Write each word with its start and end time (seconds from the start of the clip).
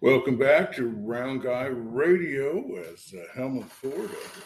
Welcome 0.00 0.36
back 0.36 0.72
to 0.74 0.86
Round 0.86 1.42
Guy 1.42 1.64
Radio 1.64 2.76
as 2.76 3.12
uh, 3.12 3.24
Helmut 3.34 3.68
Ford 3.68 4.04
of 4.04 4.44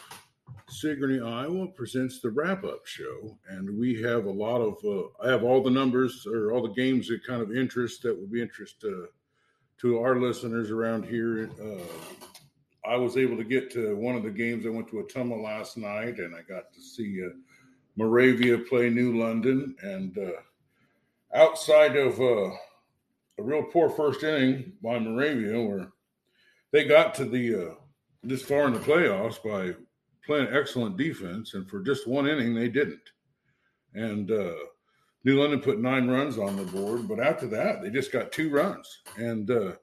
Sigourney, 0.67 1.21
Iowa 1.21 1.67
presents 1.67 2.19
the 2.19 2.31
wrap 2.31 2.63
up 2.63 2.87
show. 2.87 3.37
And 3.49 3.77
we 3.77 4.01
have 4.01 4.25
a 4.25 4.31
lot 4.31 4.61
of, 4.61 4.83
uh, 4.83 5.09
I 5.23 5.29
have 5.29 5.43
all 5.43 5.61
the 5.61 5.69
numbers 5.69 6.25
or 6.25 6.51
all 6.51 6.63
the 6.63 6.73
games 6.73 7.07
that 7.09 7.23
kind 7.23 7.39
of 7.39 7.55
interest 7.55 8.01
that 8.01 8.19
would 8.19 8.31
be 8.31 8.41
interest 8.41 8.83
uh, 8.83 9.05
to 9.77 9.99
our 9.99 10.19
listeners 10.19 10.71
around 10.71 11.05
here. 11.05 11.51
Uh, 11.63 12.89
I 12.89 12.95
was 12.95 13.15
able 13.15 13.37
to 13.37 13.43
get 13.43 13.69
to 13.73 13.95
one 13.95 14.15
of 14.15 14.23
the 14.23 14.31
games. 14.31 14.65
I 14.65 14.69
went 14.69 14.87
to 14.87 15.03
Ottumwa 15.03 15.39
last 15.43 15.77
night 15.77 16.17
and 16.17 16.35
I 16.35 16.41
got 16.41 16.73
to 16.73 16.81
see 16.81 17.23
uh, 17.23 17.29
Moravia 17.95 18.57
play 18.57 18.89
New 18.89 19.19
London. 19.19 19.75
And 19.83 20.17
uh, 20.17 21.37
outside 21.37 21.95
of, 21.95 22.19
a 23.39 23.43
real 23.43 23.63
poor 23.63 23.89
first 23.89 24.23
inning 24.23 24.73
by 24.81 24.99
Moravia, 24.99 25.61
where 25.61 25.89
they 26.71 26.85
got 26.85 27.13
to 27.15 27.25
the 27.25 27.55
uh, 27.55 27.75
this 28.23 28.43
far 28.43 28.67
in 28.67 28.73
the 28.73 28.79
playoffs 28.79 29.41
by 29.43 29.75
playing 30.25 30.47
excellent 30.51 30.97
defense, 30.97 31.53
and 31.53 31.69
for 31.69 31.81
just 31.81 32.07
one 32.07 32.27
inning 32.27 32.53
they 32.55 32.69
didn't. 32.69 33.09
And 33.93 34.31
uh, 34.31 34.55
New 35.23 35.39
London 35.39 35.59
put 35.59 35.79
nine 35.79 36.07
runs 36.07 36.37
on 36.37 36.55
the 36.55 36.63
board, 36.63 37.07
but 37.07 37.19
after 37.19 37.47
that 37.47 37.81
they 37.81 37.89
just 37.89 38.11
got 38.11 38.31
two 38.31 38.49
runs, 38.49 39.01
and 39.17 39.49
uh, 39.49 39.73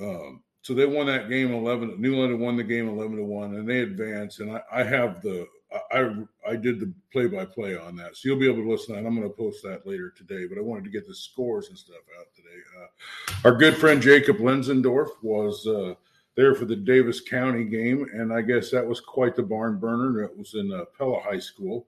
um, 0.00 0.42
so 0.62 0.74
they 0.74 0.86
won 0.86 1.06
that 1.06 1.28
game 1.28 1.52
eleven. 1.52 2.00
New 2.00 2.16
London 2.16 2.40
won 2.40 2.56
the 2.56 2.64
game 2.64 2.88
eleven 2.88 3.16
to 3.16 3.24
one, 3.24 3.54
and 3.54 3.68
they 3.68 3.80
advanced. 3.80 4.40
And 4.40 4.52
I, 4.52 4.62
I 4.72 4.82
have 4.82 5.22
the 5.22 5.46
I 5.72 6.14
I 6.48 6.56
did 6.56 6.80
the 6.80 6.92
play 7.12 7.26
by 7.26 7.44
play 7.44 7.76
on 7.76 7.96
that, 7.96 8.16
so 8.16 8.28
you'll 8.28 8.38
be 8.38 8.48
able 8.48 8.62
to 8.62 8.70
listen. 8.70 8.96
And 8.96 9.06
I'm 9.06 9.16
going 9.16 9.28
to 9.28 9.36
post 9.36 9.62
that 9.64 9.86
later 9.86 10.12
today. 10.16 10.46
But 10.46 10.58
I 10.58 10.62
wanted 10.62 10.84
to 10.84 10.90
get 10.90 11.06
the 11.06 11.14
scores 11.14 11.68
and 11.68 11.78
stuff 11.78 11.96
out 12.18 12.26
today. 12.34 12.48
Uh, 12.78 13.48
our 13.48 13.56
good 13.56 13.76
friend 13.76 14.00
Jacob 14.00 14.38
Lenzendorf 14.38 15.08
was 15.22 15.66
uh, 15.66 15.94
there 16.36 16.54
for 16.54 16.66
the 16.66 16.76
Davis 16.76 17.20
County 17.20 17.64
game, 17.64 18.06
and 18.12 18.32
I 18.32 18.42
guess 18.42 18.70
that 18.70 18.86
was 18.86 19.00
quite 19.00 19.34
the 19.34 19.42
barn 19.42 19.78
burner. 19.78 20.22
It 20.22 20.36
was 20.36 20.54
in 20.54 20.72
uh, 20.72 20.84
Pella 20.96 21.20
High 21.20 21.40
School, 21.40 21.86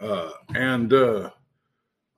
uh, 0.00 0.30
and 0.54 0.92
uh, 0.92 1.30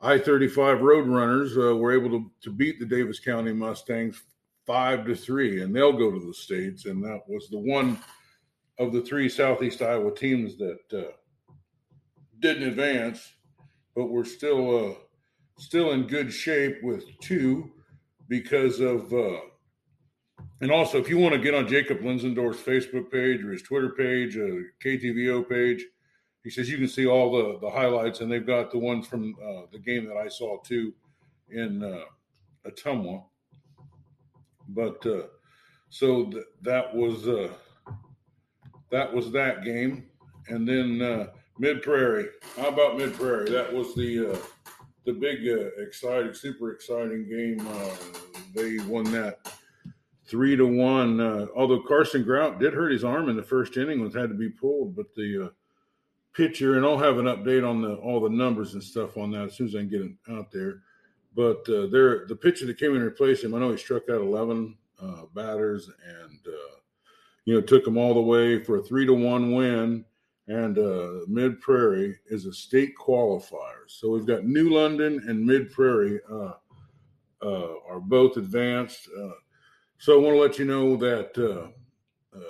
I-35 0.00 0.80
Roadrunners 0.80 1.56
uh, 1.56 1.76
were 1.76 1.92
able 1.92 2.10
to, 2.10 2.30
to 2.42 2.50
beat 2.50 2.78
the 2.78 2.86
Davis 2.86 3.18
County 3.18 3.52
Mustangs 3.52 4.22
five 4.66 5.04
to 5.06 5.14
three, 5.14 5.62
and 5.62 5.74
they'll 5.74 5.92
go 5.92 6.10
to 6.10 6.26
the 6.26 6.34
states. 6.34 6.86
And 6.86 7.02
that 7.04 7.22
was 7.26 7.48
the 7.48 7.58
one 7.58 7.98
of 8.78 8.92
the 8.92 9.02
three 9.02 9.28
Southeast 9.28 9.82
Iowa 9.82 10.14
teams 10.14 10.56
that 10.58 10.80
uh, 10.92 11.12
didn't 12.40 12.68
advance, 12.68 13.32
but 13.94 14.06
we're 14.06 14.24
still 14.24 14.90
uh, 14.90 14.94
still 15.58 15.92
in 15.92 16.06
good 16.06 16.32
shape 16.32 16.82
with 16.82 17.04
two 17.20 17.70
because 18.28 18.80
of. 18.80 19.12
Uh, 19.12 19.38
and 20.60 20.70
also, 20.70 20.98
if 20.98 21.08
you 21.08 21.18
want 21.18 21.34
to 21.34 21.40
get 21.40 21.54
on 21.54 21.66
Jacob 21.66 22.00
Lenzendorf's 22.00 22.62
Facebook 22.62 23.10
page 23.10 23.42
or 23.42 23.50
his 23.50 23.62
Twitter 23.62 23.90
page, 23.90 24.36
uh, 24.36 24.62
KTVO 24.84 25.48
page, 25.48 25.84
he 26.44 26.50
says 26.50 26.70
you 26.70 26.78
can 26.78 26.88
see 26.88 27.06
all 27.06 27.32
the 27.32 27.58
the 27.58 27.70
highlights, 27.70 28.20
and 28.20 28.30
they've 28.30 28.46
got 28.46 28.70
the 28.70 28.78
ones 28.78 29.06
from 29.06 29.34
uh, 29.42 29.62
the 29.72 29.78
game 29.78 30.06
that 30.06 30.16
I 30.16 30.28
saw 30.28 30.58
too 30.62 30.92
in 31.50 31.82
uh, 31.82 32.04
Ottumwa. 32.68 33.24
But 34.68 35.04
uh, 35.06 35.26
so 35.90 36.26
th- 36.26 36.44
that 36.62 36.94
was 36.94 37.28
uh, 37.28 37.52
that 38.92 39.12
was 39.12 39.32
that 39.32 39.64
game. 39.64 40.04
And 40.48 40.68
then 40.68 41.02
uh, 41.02 41.26
Mid 41.58 41.82
Prairie. 41.82 42.28
How 42.56 42.68
about 42.68 42.96
Mid 42.96 43.14
Prairie? 43.14 43.50
That 43.50 43.72
was 43.72 43.94
the 43.94 44.34
uh, 44.34 44.38
the 45.04 45.12
big, 45.12 45.48
uh, 45.48 45.82
exciting, 45.82 46.32
super 46.32 46.70
exciting 46.70 47.28
game. 47.28 47.66
Uh, 47.66 47.90
they 48.54 48.78
won 48.86 49.04
that 49.12 49.40
three 50.26 50.54
to 50.54 50.66
one. 50.66 51.20
Uh, 51.20 51.46
although 51.56 51.80
Carson 51.80 52.22
Grout 52.22 52.60
did 52.60 52.74
hurt 52.74 52.92
his 52.92 53.02
arm 53.02 53.28
in 53.28 53.36
the 53.36 53.42
first 53.42 53.76
inning, 53.76 54.00
was 54.00 54.14
had 54.14 54.28
to 54.28 54.36
be 54.36 54.50
pulled. 54.50 54.94
But 54.94 55.14
the 55.16 55.46
uh, 55.46 55.48
pitcher, 56.34 56.76
and 56.76 56.86
I'll 56.86 56.98
have 56.98 57.18
an 57.18 57.26
update 57.26 57.68
on 57.68 57.82
the 57.82 57.94
all 57.94 58.20
the 58.20 58.28
numbers 58.28 58.74
and 58.74 58.82
stuff 58.82 59.16
on 59.16 59.32
that 59.32 59.46
as 59.46 59.56
soon 59.56 59.68
as 59.68 59.74
I 59.74 59.78
can 59.78 59.88
get 59.88 60.02
it 60.02 60.12
out 60.30 60.52
there. 60.52 60.82
But 61.34 61.66
uh, 61.68 61.86
there, 61.86 62.26
the 62.26 62.36
pitcher 62.36 62.66
that 62.66 62.78
came 62.78 62.94
in 62.94 63.00
to 63.00 63.06
replace 63.06 63.42
him, 63.42 63.54
I 63.54 63.58
know 63.58 63.70
he 63.70 63.78
struck 63.78 64.10
out 64.10 64.20
eleven 64.20 64.76
batters 65.34 65.90
and 66.06 66.38
uh, 66.46 66.81
you 67.44 67.54
know, 67.54 67.60
took 67.60 67.84
them 67.84 67.96
all 67.96 68.14
the 68.14 68.20
way 68.20 68.62
for 68.62 68.76
a 68.76 68.82
three 68.82 69.06
to 69.06 69.14
one 69.14 69.54
win. 69.54 70.04
And 70.48 70.78
uh, 70.78 71.24
Mid 71.28 71.60
Prairie 71.60 72.18
is 72.26 72.46
a 72.46 72.52
state 72.52 72.94
qualifier. 73.00 73.86
So 73.86 74.10
we've 74.10 74.26
got 74.26 74.44
New 74.44 74.70
London 74.70 75.22
and 75.28 75.44
Mid 75.44 75.72
Prairie 75.72 76.20
uh, 76.30 76.52
uh, 77.42 77.74
are 77.88 78.00
both 78.00 78.36
advanced. 78.36 79.08
Uh, 79.16 79.30
so 79.98 80.14
I 80.18 80.22
want 80.22 80.34
to 80.34 80.40
let 80.40 80.58
you 80.58 80.64
know 80.64 80.96
that, 80.96 81.38
uh, 81.38 81.68
uh, 82.36 82.40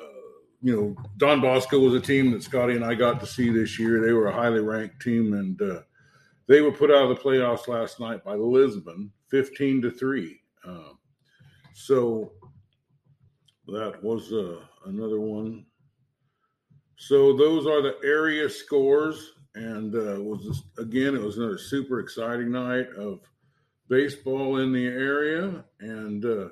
you 0.63 0.75
know, 0.75 0.97
Don 1.19 1.41
Bosco 1.41 1.79
was 1.79 1.95
a 1.95 2.01
team 2.01 2.31
that 2.33 2.43
Scotty 2.43 2.77
and 2.77 2.85
I 2.85 2.95
got 2.95 3.21
to 3.21 3.27
see 3.27 3.51
this 3.51 3.79
year. 3.79 4.01
They 4.01 4.13
were 4.13 4.29
a 4.29 4.35
highly 4.35 4.61
ranked 4.61 5.03
team 5.03 5.35
and 5.35 5.61
they 6.47 6.63
were 6.63 6.73
put 6.73 6.91
out 6.91 7.11
of 7.11 7.17
the 7.17 7.23
playoffs 7.23 7.69
last 7.69 8.01
night 8.01 8.25
by 8.25 8.35
Lisbon, 8.35 9.13
15 9.29 9.83
to 9.83 9.91
3. 9.91 10.41
so 11.75 12.33
that 13.73 14.03
was 14.03 14.33
uh, 14.33 14.61
another 14.87 15.21
one. 15.21 15.65
So 16.97 17.37
those 17.37 17.67
are 17.67 17.83
the 17.83 17.97
area 18.05 18.49
scores, 18.49 19.33
and 19.55 19.95
uh, 19.95 20.23
was 20.23 20.45
just, 20.45 20.65
again, 20.79 21.15
it 21.15 21.23
was 21.23 21.39
another 21.39 21.59
super 21.59 22.01
exciting 22.01 22.51
night 22.51 22.87
of 22.97 23.21
baseball 23.89 24.59
in 24.59 24.73
the 24.73 24.87
area. 24.87 25.65
And 25.81 26.25
uh, 26.25 26.49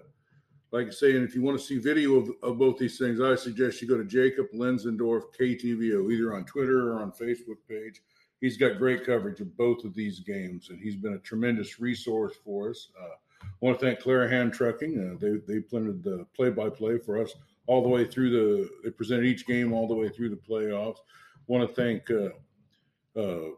like 0.72 0.88
I 0.88 0.90
say, 0.90 1.16
and 1.16 1.24
if 1.24 1.34
you 1.34 1.42
want 1.42 1.58
to 1.58 1.64
see 1.64 1.78
video 1.78 2.16
of, 2.16 2.30
of 2.42 2.58
both 2.58 2.78
these 2.78 2.98
things, 2.98 3.20
I 3.20 3.34
suggest 3.36 3.80
you 3.80 3.88
go 3.88 3.96
to 3.96 4.04
Jacob 4.04 4.46
Lenzendorf 4.54 5.22
KTVO, 5.38 6.12
either 6.12 6.34
on 6.34 6.44
Twitter 6.44 6.92
or 6.92 7.02
on 7.02 7.12
Facebook 7.12 7.58
page. 7.68 8.00
He's 8.40 8.56
got 8.56 8.78
great 8.78 9.04
coverage 9.04 9.40
of 9.40 9.56
both 9.56 9.84
of 9.84 9.94
these 9.94 10.20
games, 10.20 10.70
and 10.70 10.80
he's 10.80 10.96
been 10.96 11.14
a 11.14 11.18
tremendous 11.18 11.78
resource 11.78 12.34
for 12.42 12.70
us. 12.70 12.88
Uh, 12.98 13.16
want 13.60 13.78
to 13.78 13.84
thank 13.84 14.00
Clarahan 14.00 14.52
Trucking. 14.52 14.98
Uh, 14.98 15.18
they 15.20 15.52
they 15.52 15.60
planted 15.60 16.02
the 16.02 16.26
play 16.34 16.50
by 16.50 16.68
play 16.68 16.98
for 16.98 17.20
us 17.20 17.34
all 17.66 17.82
the 17.82 17.88
way 17.88 18.04
through 18.04 18.30
the. 18.30 18.68
They 18.84 18.90
presented 18.90 19.26
each 19.26 19.46
game 19.46 19.72
all 19.72 19.86
the 19.86 19.94
way 19.94 20.08
through 20.08 20.30
the 20.30 20.36
playoffs. 20.36 20.98
Want 21.46 21.68
to 21.68 21.74
thank. 21.74 22.10
Uh, 22.10 23.20
uh, 23.20 23.50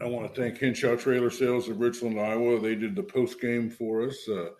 I 0.00 0.06
want 0.06 0.32
to 0.32 0.40
thank 0.40 0.58
Henshaw 0.58 0.96
Trailer 0.96 1.30
Sales 1.30 1.68
of 1.68 1.80
Richland, 1.80 2.18
Iowa. 2.18 2.60
They 2.60 2.74
did 2.74 2.96
the 2.96 3.02
post 3.02 3.40
game 3.40 3.70
for 3.70 4.02
us. 4.02 4.28
Uh, 4.28 4.50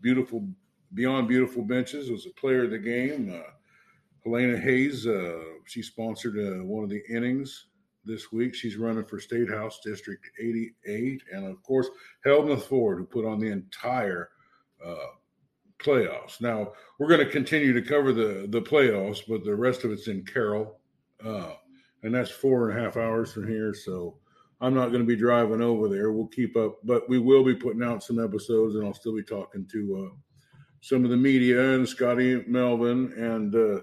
beautiful, 0.00 0.48
beyond 0.94 1.28
beautiful 1.28 1.62
benches 1.62 2.10
was 2.10 2.26
a 2.26 2.40
player 2.40 2.64
of 2.64 2.70
the 2.70 2.78
game. 2.78 3.34
Uh, 3.34 3.50
Helena 4.24 4.58
Hayes. 4.58 5.06
Uh, 5.06 5.40
she 5.66 5.82
sponsored 5.82 6.36
one 6.64 6.84
of 6.84 6.90
the 6.90 7.02
innings 7.10 7.66
this 8.08 8.32
week. 8.32 8.54
She's 8.54 8.76
running 8.76 9.04
for 9.04 9.20
State 9.20 9.48
House 9.48 9.80
District 9.84 10.24
88. 10.40 11.22
And 11.32 11.46
of 11.46 11.62
course, 11.62 11.88
Helmuth 12.24 12.64
Ford, 12.64 12.98
who 12.98 13.04
put 13.04 13.24
on 13.24 13.38
the 13.38 13.52
entire 13.52 14.30
uh, 14.84 14.96
playoffs. 15.78 16.40
Now, 16.40 16.72
we're 16.98 17.08
going 17.08 17.24
to 17.24 17.30
continue 17.30 17.72
to 17.72 17.82
cover 17.82 18.12
the, 18.12 18.46
the 18.48 18.62
playoffs, 18.62 19.20
but 19.28 19.44
the 19.44 19.54
rest 19.54 19.84
of 19.84 19.92
it's 19.92 20.08
in 20.08 20.24
Carroll. 20.24 20.80
Uh, 21.24 21.52
and 22.02 22.14
that's 22.14 22.30
four 22.30 22.68
and 22.68 22.78
a 22.78 22.82
half 22.82 22.96
hours 22.96 23.32
from 23.32 23.46
here. 23.46 23.74
So 23.74 24.16
I'm 24.60 24.74
not 24.74 24.88
going 24.88 25.02
to 25.02 25.06
be 25.06 25.16
driving 25.16 25.60
over 25.60 25.88
there. 25.88 26.12
We'll 26.12 26.26
keep 26.26 26.56
up, 26.56 26.78
but 26.84 27.08
we 27.08 27.18
will 27.18 27.44
be 27.44 27.54
putting 27.54 27.82
out 27.82 28.02
some 28.02 28.22
episodes, 28.22 28.74
and 28.74 28.84
I'll 28.84 28.94
still 28.94 29.14
be 29.14 29.22
talking 29.22 29.66
to 29.72 30.10
uh, 30.10 30.16
some 30.80 31.04
of 31.04 31.10
the 31.10 31.16
media 31.16 31.74
and 31.74 31.88
Scotty 31.88 32.44
Melvin 32.46 33.12
and 33.16 33.54
uh, 33.54 33.82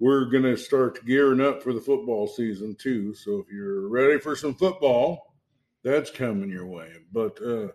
we're 0.00 0.26
going 0.26 0.42
to 0.42 0.56
start 0.56 1.04
gearing 1.06 1.40
up 1.40 1.62
for 1.62 1.72
the 1.72 1.80
football 1.80 2.26
season 2.26 2.74
too. 2.74 3.14
So 3.14 3.38
if 3.38 3.52
you're 3.52 3.88
ready 3.88 4.18
for 4.18 4.36
some 4.36 4.54
football, 4.54 5.34
that's 5.82 6.10
coming 6.10 6.50
your 6.50 6.66
way. 6.66 6.92
But 7.12 7.40
uh, 7.42 7.68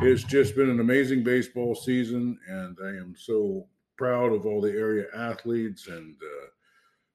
it's 0.00 0.24
just 0.24 0.56
been 0.56 0.70
an 0.70 0.80
amazing 0.80 1.22
baseball 1.22 1.74
season, 1.74 2.38
and 2.48 2.76
I 2.82 2.88
am 2.88 3.14
so 3.16 3.66
proud 3.96 4.32
of 4.32 4.46
all 4.46 4.60
the 4.60 4.72
area 4.72 5.06
athletes 5.14 5.86
and 5.86 6.16
uh, 6.16 6.46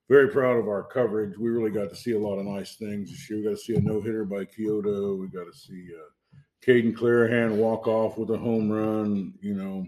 very 0.08 0.28
proud 0.28 0.56
of 0.56 0.68
our 0.68 0.84
coverage. 0.84 1.36
We 1.36 1.50
really 1.50 1.70
got 1.70 1.90
to 1.90 1.96
see 1.96 2.12
a 2.12 2.18
lot 2.18 2.38
of 2.38 2.46
nice 2.46 2.76
things 2.76 3.10
this 3.10 3.28
year. 3.28 3.40
We 3.40 3.44
got 3.44 3.50
to 3.50 3.56
see 3.56 3.74
a 3.74 3.80
no 3.80 4.00
hitter 4.00 4.24
by 4.24 4.44
Keota. 4.44 5.18
We 5.18 5.28
got 5.28 5.52
to 5.52 5.58
see 5.58 5.88
uh, 5.94 6.38
Caden 6.64 6.96
Clarahan 6.96 7.56
walk 7.56 7.86
off 7.86 8.16
with 8.16 8.30
a 8.30 8.38
home 8.38 8.70
run. 8.70 9.34
You 9.40 9.54
know, 9.54 9.86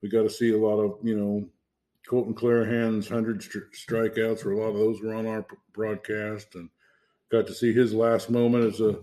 we 0.00 0.08
got 0.08 0.22
to 0.22 0.30
see 0.30 0.52
a 0.52 0.58
lot 0.58 0.78
of 0.78 0.98
you 1.02 1.16
know 1.16 1.48
Colton 2.08 2.34
Clarahan's 2.34 3.10
100 3.10 3.40
strikeouts, 3.40 4.44
or 4.44 4.52
a 4.52 4.58
lot 4.58 4.70
of 4.70 4.76
those 4.76 5.00
were 5.00 5.14
on 5.14 5.26
our 5.26 5.46
broadcast, 5.72 6.54
and 6.54 6.68
got 7.30 7.46
to 7.46 7.54
see 7.54 7.72
his 7.72 7.94
last 7.94 8.30
moment 8.30 8.64
as 8.64 8.80
a, 8.80 8.98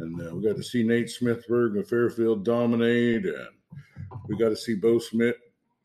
and 0.00 0.20
uh, 0.20 0.34
we 0.34 0.42
got 0.42 0.56
to 0.56 0.62
see 0.62 0.82
Nate 0.82 1.06
Smithberg 1.06 1.78
of 1.78 1.88
Fairfield 1.88 2.44
dominate, 2.44 3.26
and 3.26 3.48
we 4.26 4.36
got 4.36 4.48
to 4.48 4.56
see 4.56 4.74
Bo 4.74 4.98
Smith 4.98 5.36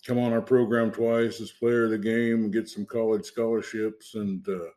come 0.06 0.18
on 0.18 0.34
our 0.34 0.42
program 0.42 0.92
twice 0.92 1.42
as 1.42 1.52
player 1.52 1.86
of 1.86 1.92
the 1.92 1.98
game, 1.98 2.52
get 2.52 2.70
some 2.70 2.86
college 2.86 3.26
scholarships, 3.26 4.16
and 4.16 4.48
uh, 4.48 4.70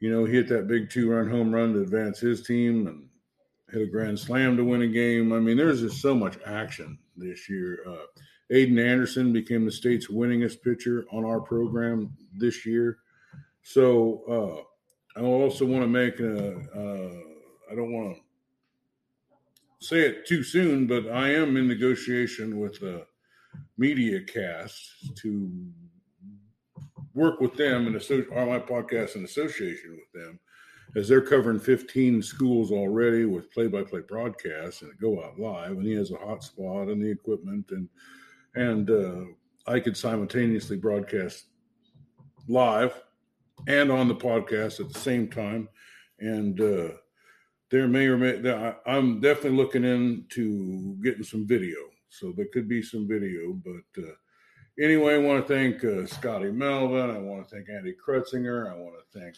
you 0.00 0.10
know, 0.10 0.24
hit 0.24 0.48
that 0.48 0.66
big 0.66 0.90
two-run 0.90 1.30
home 1.30 1.54
run 1.54 1.74
to 1.74 1.82
advance 1.82 2.18
his 2.18 2.44
team, 2.44 2.86
and 2.88 3.08
hit 3.70 3.82
a 3.82 3.90
grand 3.90 4.18
slam 4.18 4.56
to 4.56 4.64
win 4.64 4.82
a 4.82 4.88
game. 4.88 5.32
I 5.32 5.38
mean, 5.38 5.56
there's 5.56 5.80
just 5.80 6.00
so 6.00 6.14
much 6.14 6.38
action 6.44 6.98
this 7.16 7.48
year. 7.48 7.84
Uh, 7.86 8.06
Aiden 8.52 8.78
Anderson 8.78 9.32
became 9.32 9.64
the 9.64 9.72
state's 9.72 10.08
winningest 10.08 10.62
pitcher 10.62 11.06
on 11.10 11.24
our 11.24 11.40
program 11.40 12.12
this 12.34 12.66
year. 12.66 12.98
So 13.62 14.66
uh, 15.16 15.20
I 15.20 15.24
also 15.24 15.64
want 15.64 15.82
to 15.82 15.88
make 15.88 16.20
a, 16.20 16.56
I 17.70 17.74
don't 17.74 17.92
want 17.92 18.16
to 18.16 19.86
say 19.86 20.00
it 20.00 20.26
too 20.26 20.42
soon, 20.42 20.86
but 20.86 21.08
I 21.08 21.30
am 21.30 21.56
in 21.56 21.66
negotiation 21.66 22.58
with 22.58 22.82
a 22.82 23.06
media 23.78 24.20
cast 24.22 25.16
to 25.16 25.50
work 27.14 27.40
with 27.40 27.54
them 27.56 27.86
and 27.86 27.96
on 27.96 28.48
my 28.48 28.58
podcast 28.58 29.16
in 29.16 29.24
association 29.24 29.98
with 29.98 30.22
them 30.22 30.38
as 30.94 31.08
they're 31.08 31.20
covering 31.20 31.58
15 31.58 32.22
schools 32.22 32.70
already 32.70 33.24
with 33.24 33.50
play-by-play 33.52 34.00
broadcasts 34.08 34.82
and 34.82 34.98
go 34.98 35.22
out 35.22 35.38
live 35.38 35.72
and 35.72 35.86
he 35.86 35.92
has 35.92 36.10
a 36.10 36.16
hot 36.16 36.42
spot 36.42 36.88
and 36.88 37.02
the 37.02 37.10
equipment 37.10 37.70
and 37.70 37.88
and 38.54 38.90
uh, 38.90 39.24
i 39.66 39.78
could 39.78 39.96
simultaneously 39.96 40.76
broadcast 40.76 41.46
live 42.48 43.02
and 43.68 43.90
on 43.90 44.08
the 44.08 44.14
podcast 44.14 44.80
at 44.80 44.92
the 44.92 44.98
same 44.98 45.28
time 45.28 45.68
and 46.18 46.60
uh, 46.60 46.88
there 47.70 47.88
may 47.88 48.06
or 48.06 48.16
may 48.16 48.74
i'm 48.86 49.20
definitely 49.20 49.56
looking 49.56 49.84
into 49.84 50.96
getting 51.02 51.22
some 51.22 51.46
video 51.46 51.76
so 52.08 52.32
there 52.36 52.48
could 52.52 52.68
be 52.68 52.82
some 52.82 53.06
video 53.08 53.52
but 53.64 54.02
uh, 54.02 54.12
anyway 54.80 55.14
i 55.14 55.18
want 55.18 55.46
to 55.46 55.54
thank 55.54 55.84
uh, 55.84 56.06
scotty 56.06 56.50
melvin 56.50 57.10
i 57.10 57.18
want 57.18 57.46
to 57.46 57.54
thank 57.54 57.68
andy 57.68 57.94
Kretzinger. 57.94 58.70
i 58.70 58.74
want 58.74 58.94
to 58.94 59.18
thank 59.18 59.36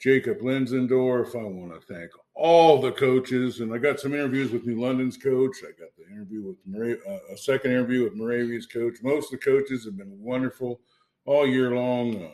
Jacob 0.00 0.38
Lenzendorf. 0.38 1.34
I 1.34 1.44
want 1.44 1.72
to 1.72 1.92
thank 1.92 2.10
all 2.34 2.80
the 2.80 2.92
coaches, 2.92 3.60
and 3.60 3.72
I 3.72 3.78
got 3.78 3.98
some 3.98 4.14
interviews 4.14 4.52
with 4.52 4.66
New 4.66 4.80
London's 4.80 5.16
coach. 5.16 5.56
I 5.62 5.72
got 5.78 5.90
interview 6.10 6.42
with 6.42 6.56
Mora- 6.66 6.96
uh, 7.08 7.32
a 7.32 7.36
second 7.36 7.72
interview 7.72 8.04
with 8.04 8.14
Moravia's 8.14 8.66
coach. 8.66 8.98
Most 9.02 9.32
of 9.32 9.40
the 9.40 9.44
coaches 9.44 9.84
have 9.84 9.96
been 9.96 10.20
wonderful 10.20 10.80
all 11.24 11.46
year 11.46 11.74
long. 11.74 12.22
Uh, 12.22 12.28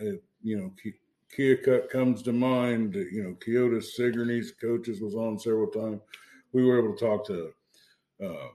I, 0.00 0.12
you 0.42 0.58
know, 0.58 0.72
Keokuk 1.36 1.90
comes 1.90 2.22
to 2.22 2.32
mind. 2.32 2.94
You 2.94 3.22
know, 3.22 3.36
Keota 3.44 3.82
Sigourney's 3.82 4.52
coaches 4.60 5.00
was 5.00 5.14
on 5.14 5.38
several 5.38 5.68
times. 5.68 6.00
We 6.52 6.64
were 6.64 6.78
able 6.78 6.96
to 6.96 7.04
talk 7.04 7.26
to 7.26 7.52
uh, 8.24 8.48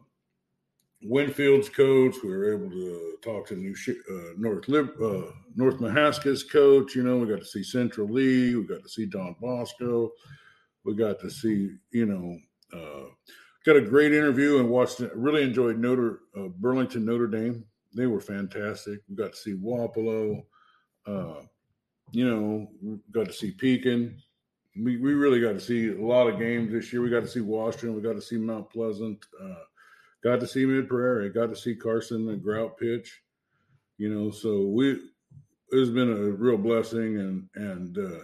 Winfield's 1.03 1.69
coach. 1.69 2.15
We 2.23 2.29
were 2.29 2.53
able 2.53 2.69
to 2.69 3.17
talk 3.23 3.47
to 3.47 3.55
New 3.55 3.73
uh, 3.73 4.33
North 4.37 4.69
uh, 4.69 5.31
North 5.55 5.79
Mahaska's 5.79 6.43
coach. 6.43 6.95
You 6.95 7.03
know, 7.03 7.17
we 7.17 7.27
got 7.27 7.39
to 7.39 7.45
see 7.45 7.63
Central 7.63 8.07
Lee. 8.07 8.55
We 8.55 8.65
got 8.65 8.83
to 8.83 8.89
see 8.89 9.05
Don 9.05 9.35
Bosco. 9.41 10.11
We 10.83 10.95
got 10.95 11.19
to 11.19 11.29
see, 11.29 11.71
you 11.91 12.05
know, 12.05 12.37
uh, 12.73 13.09
got 13.65 13.75
a 13.75 13.81
great 13.81 14.13
interview 14.13 14.59
and 14.59 14.69
watched. 14.69 15.01
Really 15.13 15.43
enjoyed 15.43 15.77
Notre 15.77 16.19
uh, 16.37 16.47
Burlington 16.59 17.05
Notre 17.05 17.27
Dame. 17.27 17.65
They 17.95 18.07
were 18.07 18.21
fantastic. 18.21 18.99
We 19.09 19.15
got 19.15 19.33
to 19.33 19.37
see 19.37 19.53
Wapello. 19.53 20.43
Uh, 21.05 21.41
you 22.11 22.27
know, 22.27 22.99
got 23.11 23.27
to 23.27 23.33
see 23.33 23.51
Pekin. 23.51 24.17
We, 24.75 24.97
we 24.97 25.13
really 25.13 25.41
got 25.41 25.53
to 25.53 25.59
see 25.59 25.89
a 25.89 26.01
lot 26.01 26.27
of 26.27 26.39
games 26.39 26.71
this 26.71 26.93
year. 26.93 27.01
We 27.01 27.09
got 27.09 27.21
to 27.21 27.27
see 27.27 27.41
Washington. 27.41 27.95
We 27.95 28.01
got 28.01 28.15
to 28.15 28.21
see 28.21 28.37
Mount 28.37 28.69
Pleasant. 28.69 29.25
Uh, 29.41 29.63
got 30.23 30.39
to 30.39 30.47
see 30.47 30.65
Mid 30.65 30.87
Prairie, 30.87 31.29
got 31.29 31.49
to 31.49 31.55
see 31.55 31.75
Carson 31.75 32.29
and 32.29 32.43
Grout 32.43 32.77
pitch. 32.77 33.21
You 33.97 34.13
know, 34.13 34.31
so 34.31 34.67
we 34.67 34.99
it's 35.71 35.91
been 35.91 36.11
a 36.11 36.31
real 36.31 36.57
blessing, 36.57 37.19
and 37.19 37.49
and 37.55 37.97
uh, 37.97 38.23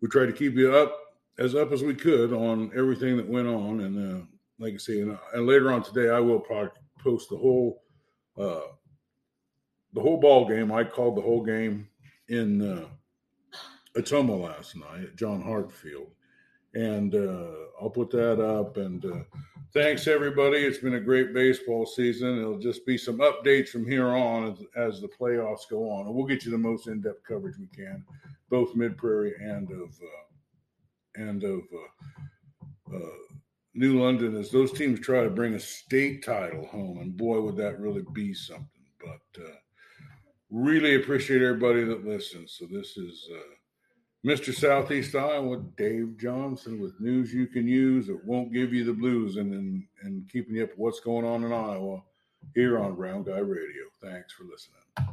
we 0.00 0.08
tried 0.08 0.26
to 0.26 0.32
keep 0.32 0.54
you 0.54 0.74
up 0.74 0.96
as 1.38 1.54
up 1.54 1.72
as 1.72 1.82
we 1.82 1.94
could 1.94 2.32
on 2.32 2.70
everything 2.76 3.16
that 3.16 3.28
went 3.28 3.48
on. 3.48 3.80
And 3.80 4.22
uh, 4.22 4.24
like 4.58 4.74
I 4.74 4.76
say, 4.78 5.00
and, 5.00 5.18
and, 5.34 5.46
later 5.46 5.72
on 5.72 5.82
today, 5.82 6.10
I 6.10 6.20
will 6.20 6.40
probably 6.40 6.70
post 7.00 7.30
the 7.30 7.36
whole 7.36 7.82
uh, 8.36 8.72
the 9.92 10.00
whole 10.00 10.18
ball 10.18 10.48
game. 10.48 10.72
I 10.72 10.84
called 10.84 11.16
the 11.16 11.22
whole 11.22 11.42
game 11.42 11.88
in 12.28 12.62
uh, 12.62 12.86
Ottumwa 13.96 14.42
last 14.42 14.76
night 14.76 15.04
at 15.04 15.16
John 15.16 15.42
Hartfield, 15.42 16.10
and 16.74 17.14
uh, 17.14 17.50
I'll 17.80 17.90
put 17.90 18.10
that 18.10 18.40
up 18.42 18.76
and. 18.76 19.04
Uh, 19.04 19.38
thanks 19.72 20.06
everybody. 20.06 20.58
It's 20.58 20.78
been 20.78 20.94
a 20.94 21.00
great 21.00 21.34
baseball 21.34 21.86
season. 21.86 22.38
It'll 22.38 22.58
just 22.58 22.86
be 22.86 22.96
some 22.96 23.18
updates 23.18 23.68
from 23.68 23.86
here 23.86 24.08
on 24.08 24.52
as, 24.52 24.94
as 24.94 25.00
the 25.00 25.08
playoffs 25.08 25.68
go 25.70 25.90
on, 25.90 26.06
and 26.06 26.14
we'll 26.14 26.26
get 26.26 26.44
you 26.44 26.50
the 26.50 26.58
most 26.58 26.88
in-depth 26.88 27.22
coverage 27.24 27.58
we 27.58 27.66
can, 27.66 28.04
both 28.50 28.74
Mid 28.74 28.96
Prairie 28.96 29.34
and 29.40 29.70
of 29.70 29.98
uh, 30.02 31.22
and 31.22 31.44
of 31.44 31.60
uh, 31.72 32.96
uh, 32.96 33.27
New 33.78 34.02
London, 34.02 34.36
as 34.36 34.50
those 34.50 34.72
teams 34.72 35.00
try 35.00 35.22
to 35.22 35.30
bring 35.30 35.54
a 35.54 35.60
state 35.60 36.24
title 36.24 36.66
home. 36.66 36.98
And 36.98 37.16
boy, 37.16 37.40
would 37.40 37.56
that 37.56 37.78
really 37.78 38.04
be 38.12 38.34
something! 38.34 38.66
But 39.00 39.42
uh, 39.42 39.54
really 40.50 40.96
appreciate 40.96 41.42
everybody 41.42 41.84
that 41.84 42.06
listens. 42.06 42.56
So 42.58 42.66
this 42.66 42.96
is. 42.96 43.28
Uh, 43.32 43.54
Mr. 44.26 44.52
Southeast 44.52 45.14
Iowa, 45.14 45.62
Dave 45.76 46.18
Johnson, 46.18 46.80
with 46.80 47.00
news 47.00 47.32
you 47.32 47.46
can 47.46 47.68
use 47.68 48.08
that 48.08 48.24
won't 48.24 48.52
give 48.52 48.74
you 48.74 48.82
the 48.82 48.92
blues 48.92 49.36
and, 49.36 49.54
and, 49.54 49.84
and 50.02 50.28
keeping 50.28 50.56
you 50.56 50.64
up 50.64 50.70
with 50.70 50.78
what's 50.78 51.00
going 51.00 51.24
on 51.24 51.44
in 51.44 51.52
Iowa 51.52 52.02
here 52.52 52.80
on 52.80 52.96
Brown 52.96 53.22
Guy 53.22 53.38
Radio. 53.38 53.84
Thanks 54.02 54.32
for 54.32 54.42
listening. 54.44 55.07